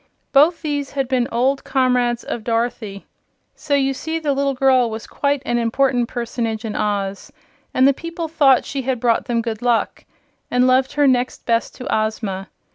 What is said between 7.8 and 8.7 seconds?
the people thought